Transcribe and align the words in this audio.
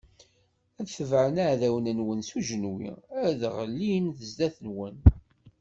Ad 0.79 0.87
tebɛem 0.87 1.35
iɛdawen-nwen 1.43 2.19
s 2.27 2.29
ujenwi, 2.37 2.91
ad 3.27 3.41
ɣellin 3.55 4.05
zdat-nwen. 4.29 4.97